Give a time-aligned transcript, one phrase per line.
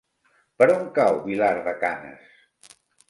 [0.61, 2.73] Per on cau Vilar de Canes?